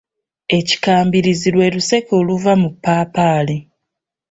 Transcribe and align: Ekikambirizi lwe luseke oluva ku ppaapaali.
Ekikambirizi 0.57 1.49
lwe 1.55 1.67
luseke 1.73 2.11
oluva 2.19 2.53
ku 2.61 2.69
ppaapaali. 2.75 3.57